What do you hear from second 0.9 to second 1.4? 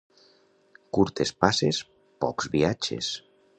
Curtes